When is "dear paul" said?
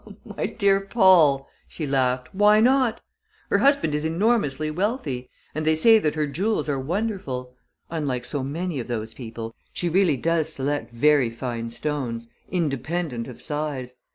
0.47-1.47